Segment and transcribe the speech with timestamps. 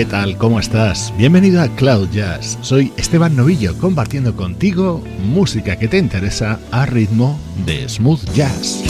[0.00, 0.38] ¿Qué tal?
[0.38, 1.12] ¿Cómo estás?
[1.18, 2.56] Bienvenido a Cloud Jazz.
[2.62, 8.82] Soy Esteban Novillo compartiendo contigo música que te interesa a ritmo de smooth jazz.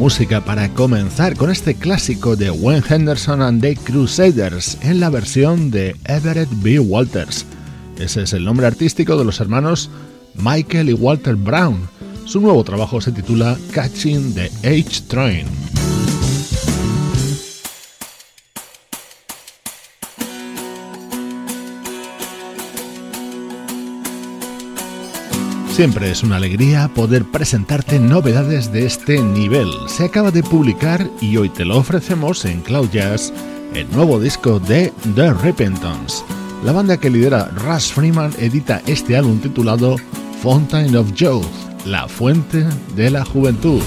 [0.00, 5.70] Música para comenzar con este clásico de Wayne Henderson and the Crusaders en la versión
[5.70, 6.78] de Everett B.
[6.78, 7.44] Walters.
[7.98, 9.90] Ese es el nombre artístico de los hermanos
[10.36, 11.86] Michael y Walter Brown.
[12.24, 15.44] Su nuevo trabajo se titula Catching the H Train.
[25.80, 29.66] Siempre es una alegría poder presentarte novedades de este nivel.
[29.88, 33.32] Se acaba de publicar y hoy te lo ofrecemos en Cloud Jazz
[33.72, 36.22] el nuevo disco de The Repentance.
[36.64, 39.96] La banda que lidera Russ Freeman edita este álbum titulado
[40.42, 41.46] Fountain of Youth,
[41.86, 43.80] la fuente de la juventud.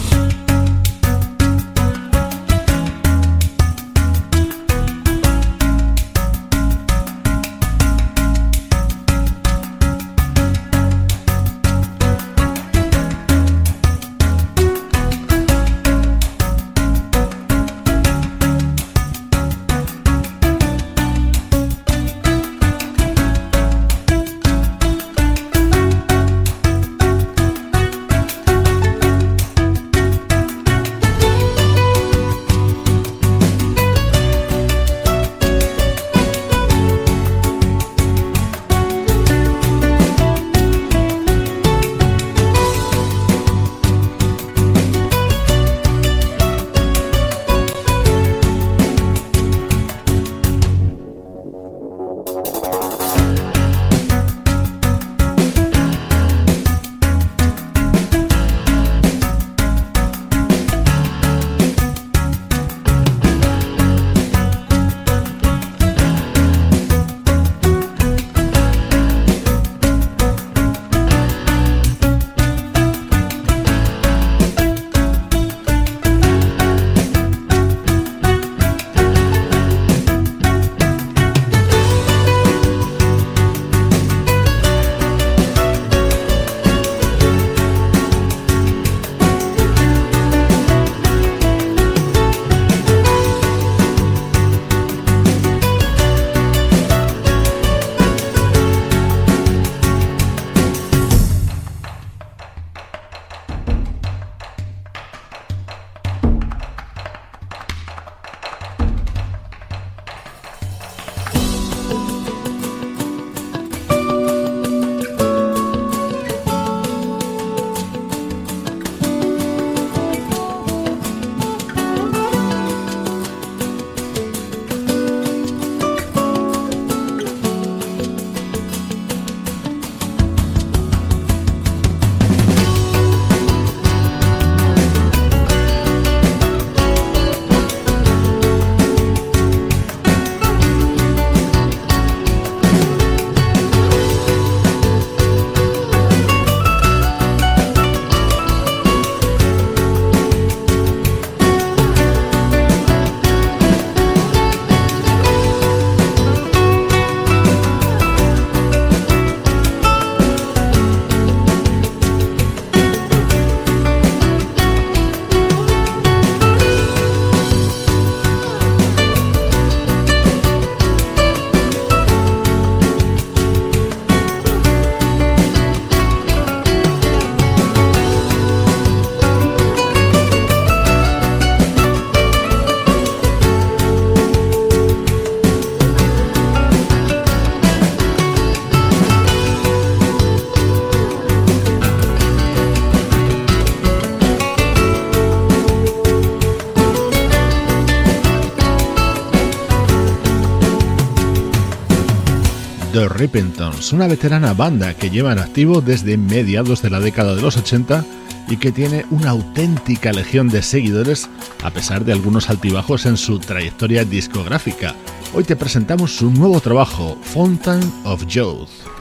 [203.23, 207.55] Repentance, una veterana banda que lleva en activo desde mediados de la década de los
[207.55, 208.03] 80
[208.49, 211.29] y que tiene una auténtica legión de seguidores
[211.63, 214.93] a pesar de algunos altibajos en su trayectoria discográfica.
[215.33, 218.92] Hoy te presentamos su nuevo trabajo, Fountain of Youth.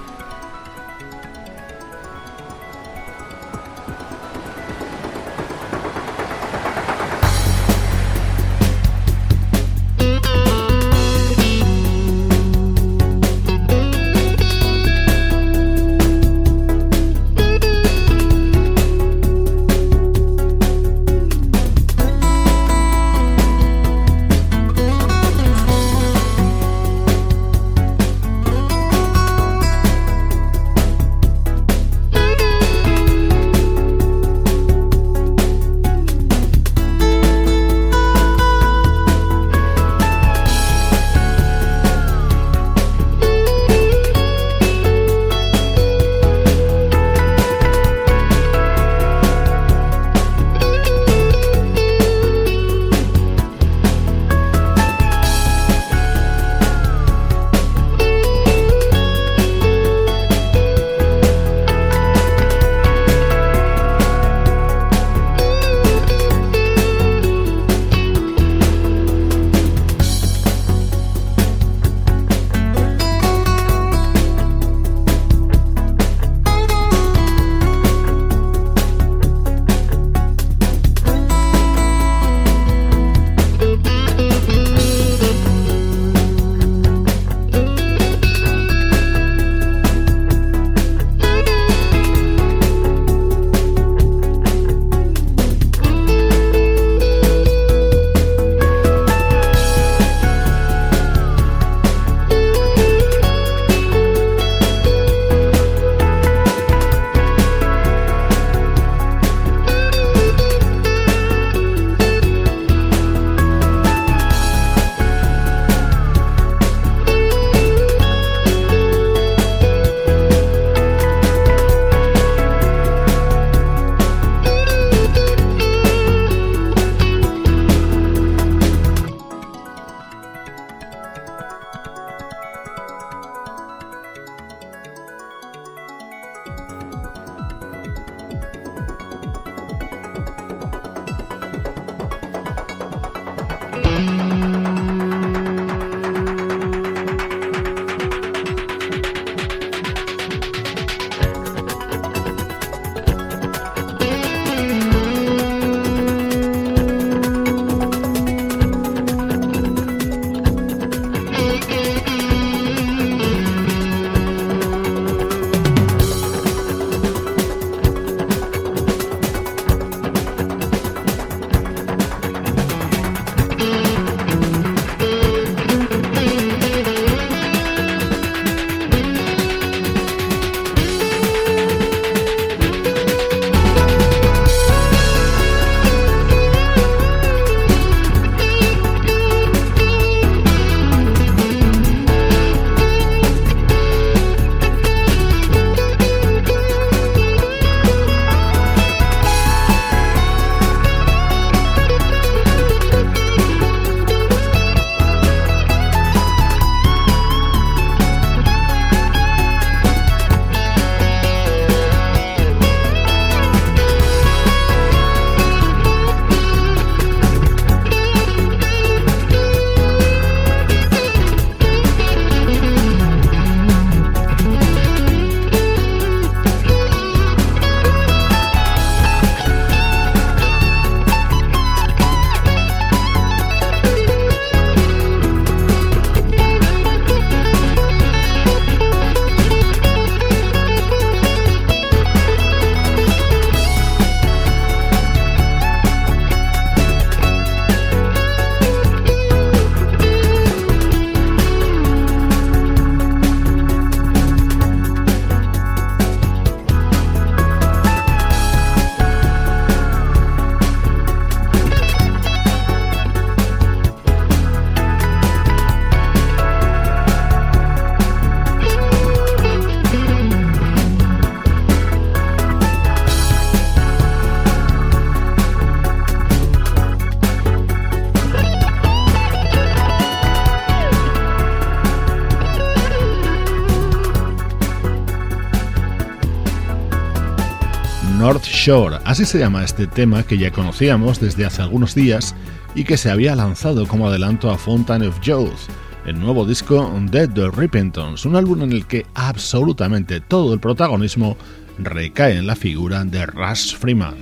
[288.64, 288.98] Shore.
[289.04, 292.32] Así se llama este tema que ya conocíamos desde hace algunos días
[292.76, 295.68] y que se había lanzado como adelanto a Fountain of Youth,
[296.06, 301.36] el nuevo disco de The Repentance, un álbum en el que absolutamente todo el protagonismo
[301.78, 304.14] recae en la figura de Rush Freeman.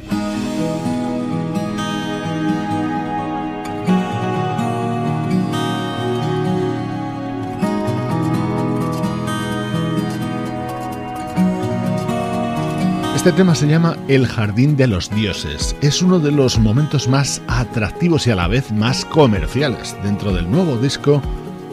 [13.21, 15.77] Este tema se llama El Jardín de los Dioses.
[15.83, 20.51] Es uno de los momentos más atractivos y a la vez más comerciales dentro del
[20.51, 21.21] nuevo disco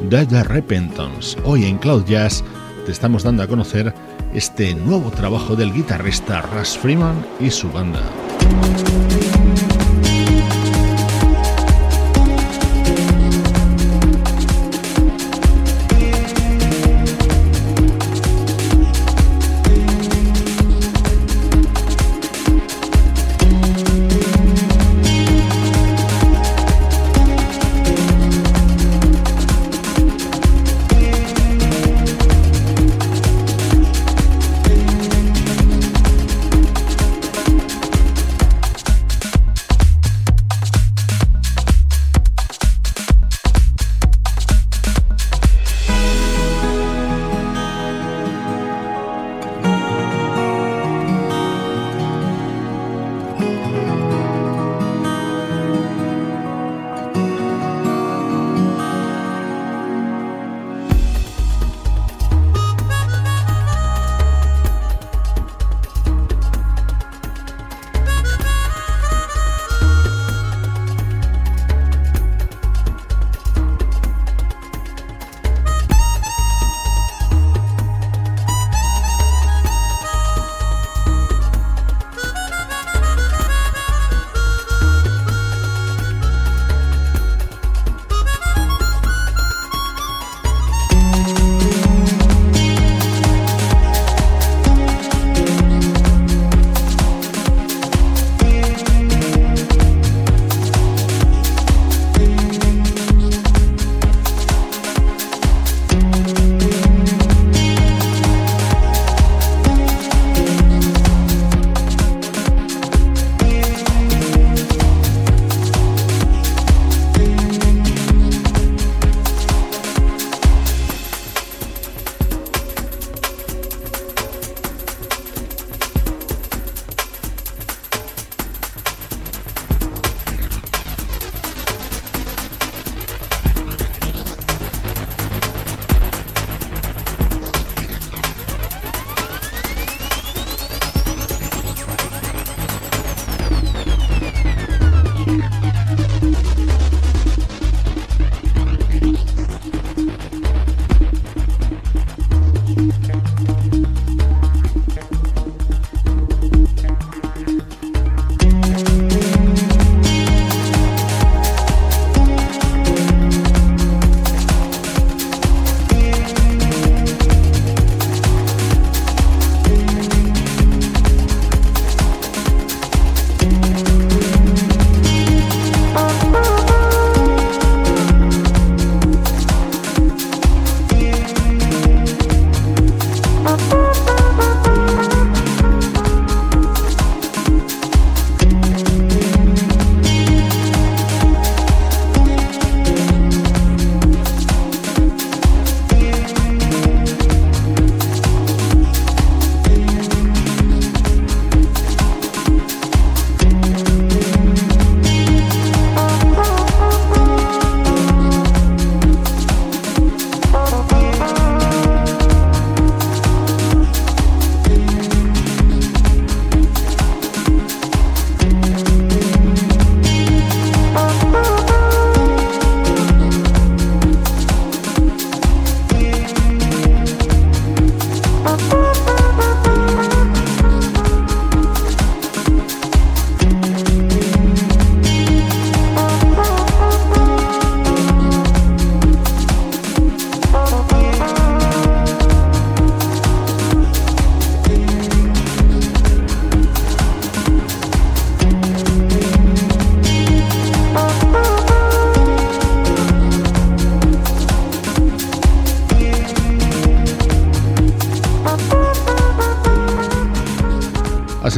[0.01, 1.39] de The Repentance.
[1.45, 2.43] Hoy en Cloud Jazz
[2.85, 3.93] te estamos dando a conocer
[4.33, 8.01] este nuevo trabajo del guitarrista Russ Freeman y su banda.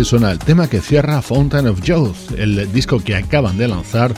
[0.09, 4.11] Suena el tema que cierra Fountain of Youth, el disco que acaban de lanzar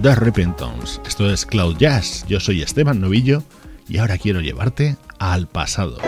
[0.00, 1.00] The Repentance.
[1.04, 3.42] Esto es Cloud Jazz, yo soy Esteban Novillo
[3.88, 5.98] y ahora quiero llevarte al pasado.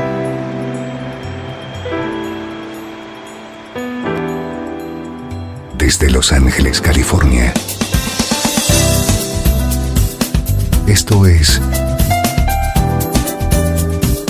[5.77, 7.53] Desde Los Ángeles, California.
[10.87, 11.61] Esto es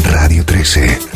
[0.05, 1.16] Radio 13.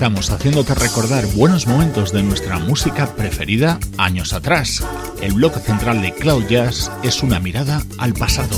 [0.00, 4.82] Estamos haciéndote recordar buenos momentos de nuestra música preferida años atrás.
[5.20, 8.56] El bloque central de Cloud Jazz es una mirada al pasado.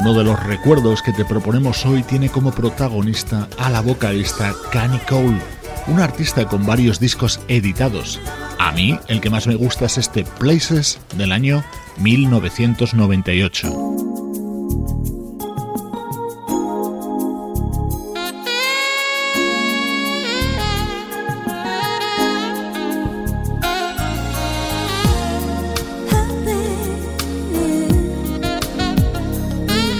[0.00, 4.98] Uno de los recuerdos que te proponemos hoy tiene como protagonista a la vocalista Canny
[5.08, 5.40] Cole,
[5.86, 8.20] una artista con varios discos editados.
[8.66, 11.62] A mí el que más me gusta es este Places del año
[11.98, 13.68] 1998.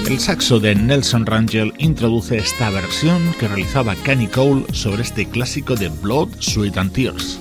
[0.08, 5.76] El saxo de Nelson Rangel introduce esta versión que realizaba Kenny Cole sobre este clásico
[5.76, 7.38] de Blood, Sweat and Tears.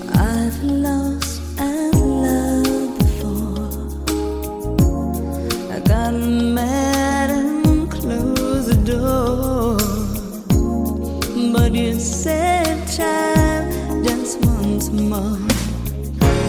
[12.06, 15.38] said, time, dance once more.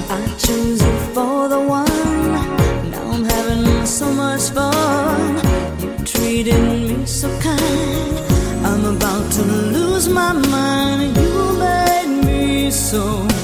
[0.10, 2.32] I choose you for the one.
[2.91, 5.38] Now I'm having so much fun.
[5.80, 8.17] You treated me so kind.
[8.65, 11.17] I'm about to lose my mind.
[11.17, 13.37] You made me so.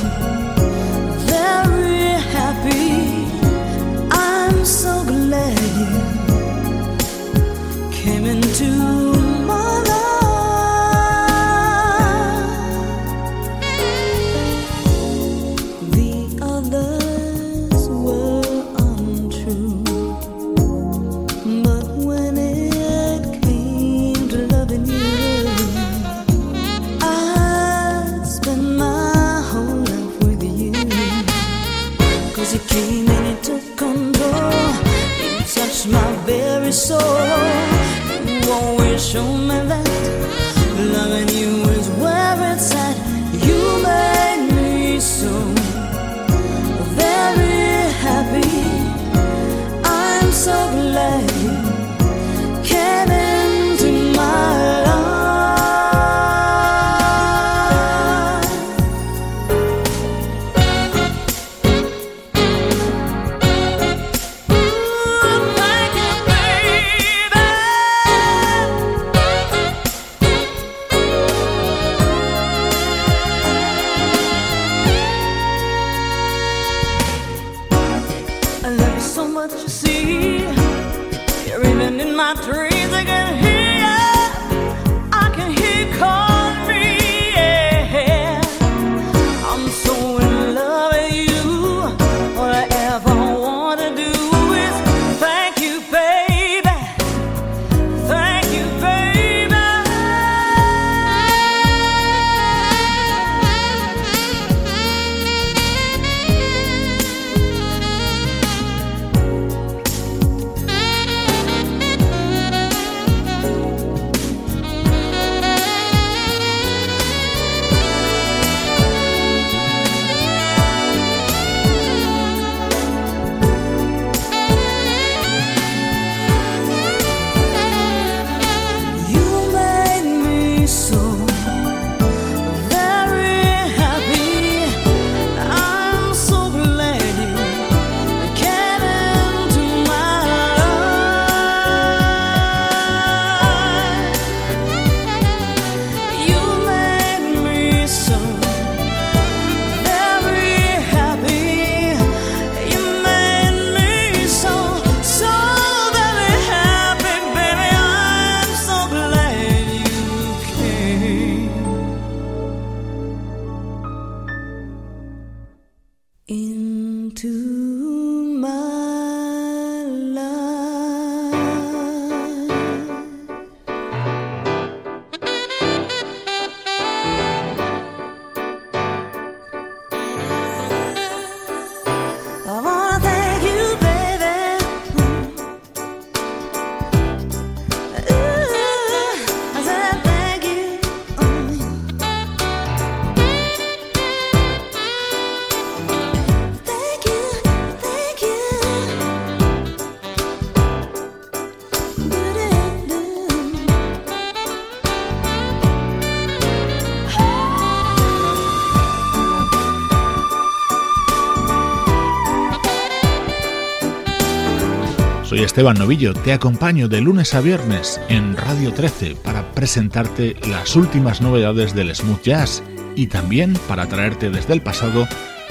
[215.42, 221.22] Esteban Novillo, te acompaño de lunes a viernes en Radio 13 para presentarte las últimas
[221.22, 222.62] novedades del smooth jazz
[222.96, 225.08] y también para traerte desde el pasado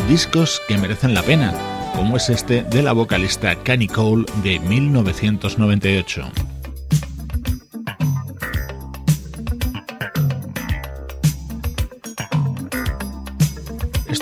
[0.09, 1.53] discos que merecen la pena,
[1.97, 6.52] como es este de la vocalista Canny Cole de 1998.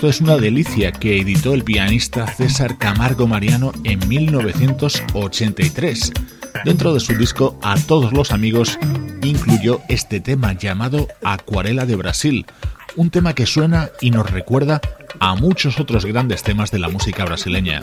[0.01, 6.13] Esto es una delicia que editó el pianista César Camargo Mariano en 1983.
[6.65, 8.79] Dentro de su disco A todos los amigos
[9.23, 12.47] incluyó este tema llamado Acuarela de Brasil,
[12.97, 14.81] un tema que suena y nos recuerda
[15.19, 17.83] a muchos otros grandes temas de la música brasileña.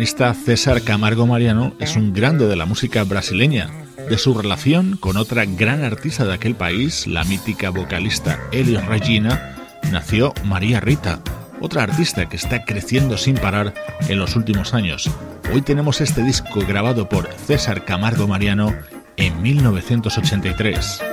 [0.00, 3.68] pianista César Camargo Mariano es un grande de la música brasileña.
[4.08, 9.58] De su relación con otra gran artista de aquel país, la mítica vocalista Elis Regina,
[9.92, 11.20] nació María Rita,
[11.60, 13.74] otra artista que está creciendo sin parar
[14.08, 15.10] en los últimos años.
[15.52, 18.74] Hoy tenemos este disco grabado por César Camargo Mariano
[19.18, 21.09] en 1983.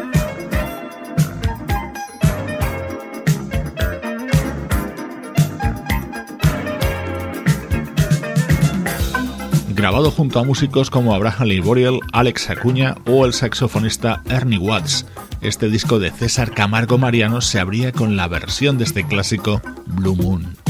[9.77, 15.05] Grabado junto a músicos como Abraham Lee Alex Acuña o el saxofonista Ernie Watts.
[15.39, 20.15] Este disco de César Camargo Mariano se abría con la versión de este clásico Blue
[20.15, 20.66] Moon.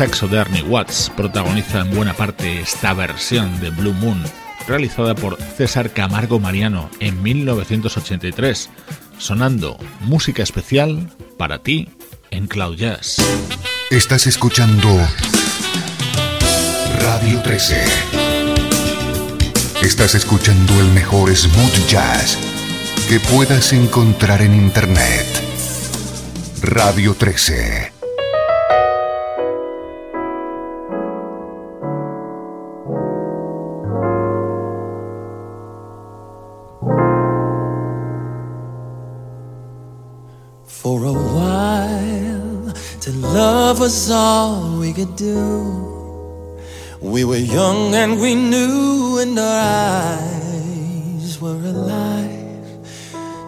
[0.00, 4.24] Saxo de Ernie Watts protagoniza en buena parte esta versión de Blue Moon,
[4.66, 8.70] realizada por César Camargo Mariano en 1983,
[9.18, 11.90] sonando música especial para ti
[12.30, 13.16] en Cloud Jazz.
[13.90, 14.88] Estás escuchando
[17.02, 17.84] Radio 13.
[19.82, 22.38] Estás escuchando el mejor smooth jazz
[23.06, 25.26] que puedas encontrar en Internet.
[26.62, 27.89] Radio 13.
[45.20, 46.58] Do.
[47.00, 49.60] We were young and we knew, and our
[50.16, 52.78] eyes were alive.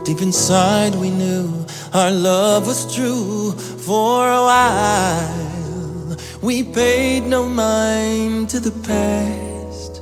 [0.05, 1.65] Deep inside, we knew
[1.95, 3.53] our love was true
[3.89, 6.17] for a while.
[6.43, 9.93] We paid no mind to the past.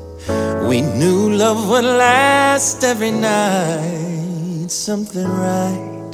[0.68, 4.70] We knew love would last every night.
[4.70, 6.12] Something right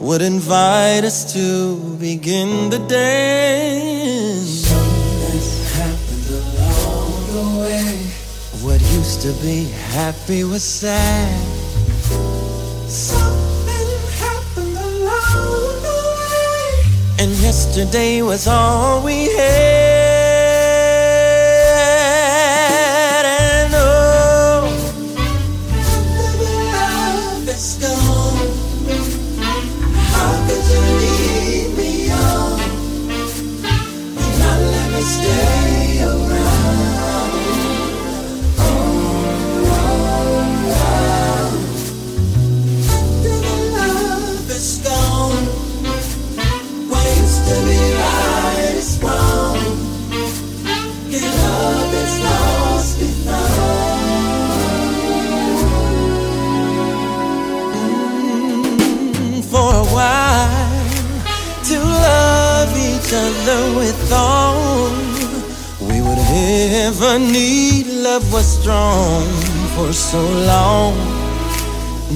[0.00, 4.33] would invite us to begin the dance.
[9.14, 11.46] Used to be happy was sad.
[12.88, 13.88] Something
[14.18, 17.24] happened along the way.
[17.24, 19.83] And yesterday was all we had.
[63.46, 64.90] Other with all
[65.80, 67.86] we would ever need.
[67.86, 69.26] Love was strong
[69.76, 70.94] for so long.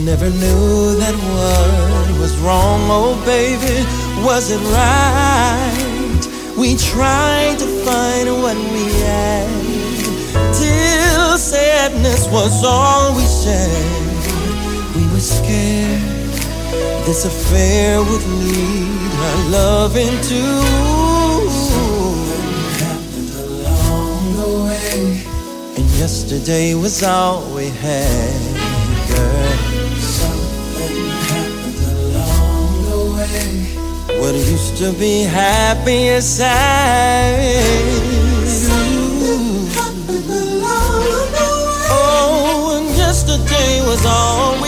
[0.05, 3.77] Never knew that what was wrong, oh baby,
[4.25, 6.57] was it right?
[6.57, 9.49] We tried to find what we had,
[10.55, 14.97] till sadness was all we shared.
[14.97, 16.19] We were scared
[17.05, 21.18] this affair would lead our love into.
[25.99, 28.41] Yesterday was all we had,
[29.11, 29.59] girl.
[29.99, 34.21] Something happened along the way.
[34.21, 37.89] What used to be happy is sad.
[41.91, 44.68] Oh, and yesterday was all we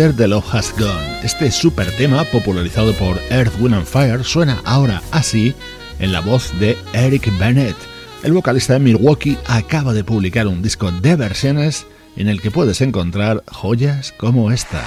[0.00, 1.20] After the Love Has Gone.
[1.22, 5.54] Este super tema, popularizado por Earth, Wind and Fire, suena ahora así
[5.98, 7.76] en la voz de Eric Bennett.
[8.22, 11.86] El vocalista de Milwaukee acaba de publicar un disco de versiones
[12.16, 14.82] en el que puedes encontrar joyas como esta.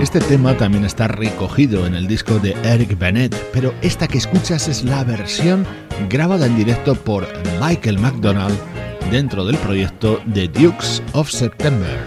[0.00, 4.68] Este tema también está recogido en el disco de Eric Bennett, pero esta que escuchas
[4.68, 5.66] es la versión
[6.08, 7.26] grabada en directo por
[7.60, 8.56] Michael McDonald
[9.10, 12.06] dentro del proyecto The Dukes of September.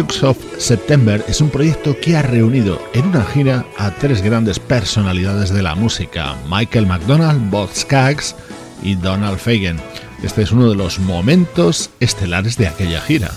[0.00, 4.58] Dukes of September es un proyecto que ha reunido en una gira a tres grandes
[4.58, 8.34] personalidades de la música, Michael McDonald, Bob Skaggs
[8.82, 9.78] y Donald Fagen.
[10.22, 13.30] Este es uno de los momentos estelares de aquella gira.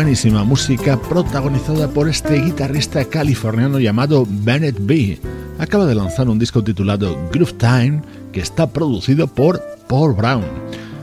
[0.00, 5.20] Buenísima música protagonizada por este guitarrista californiano llamado Bennett B.
[5.58, 8.00] Acaba de lanzar un disco titulado Groove Time
[8.32, 10.42] que está producido por Paul Brown.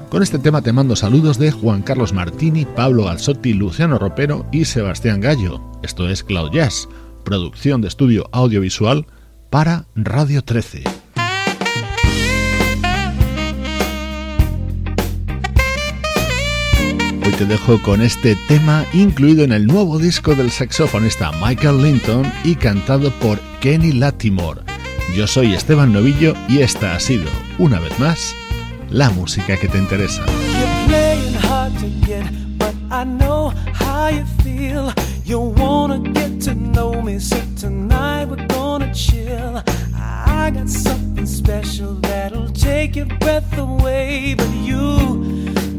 [0.09, 4.65] Con este tema te mando saludos de Juan Carlos Martini, Pablo Galzotti, Luciano Ropero y
[4.65, 5.61] Sebastián Gallo.
[5.83, 6.89] Esto es Cloud Jazz,
[7.23, 9.05] producción de estudio audiovisual
[9.51, 10.96] para Radio 13.
[17.27, 22.31] Hoy te dejo con este tema incluido en el nuevo disco del saxofonista Michael Linton
[22.45, 24.61] y cantado por Kenny Latimore.
[25.13, 27.25] Yo soy Esteban Novillo y esta ha sido,
[27.57, 28.33] una vez más,
[28.89, 30.23] la música que te interesa.
[40.47, 45.36] I got something special that'll take your breath away, but you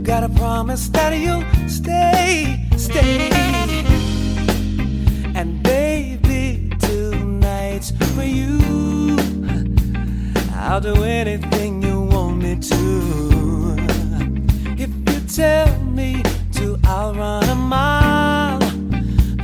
[0.09, 3.29] gotta promise that you'll stay, stay.
[5.35, 9.19] And baby, tonight's for you.
[10.55, 13.77] I'll do anything you want me to.
[14.79, 16.23] If you tell me
[16.55, 18.61] to, I'll run a mile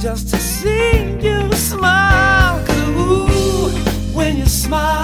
[0.00, 2.64] just to see you smile.
[2.70, 3.68] Ooh,
[4.16, 5.03] when you smile,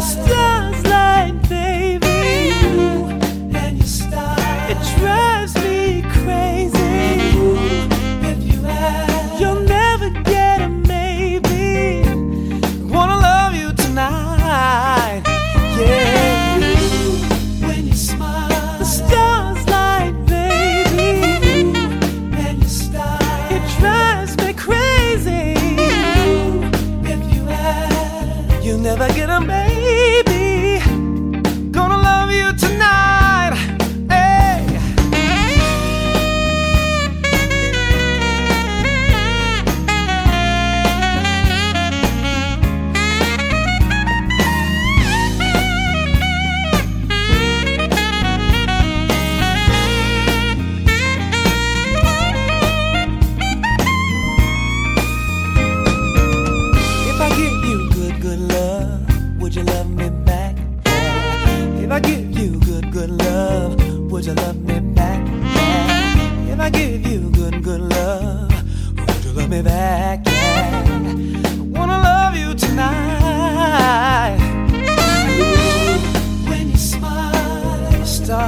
[0.00, 0.59] stars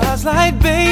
[0.00, 0.91] stars like baby.